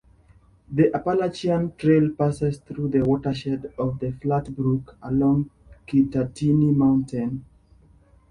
The 0.71 0.91
Appalachian 0.95 1.75
Trail 1.77 2.09
passes 2.15 2.57
through 2.57 2.87
the 2.87 3.03
watershed 3.03 3.71
of 3.77 3.99
the 3.99 4.09
Flat 4.13 4.55
Brook 4.55 4.97
along 5.03 5.51
Kittatinny 5.87 6.75
Mountain. 6.75 7.45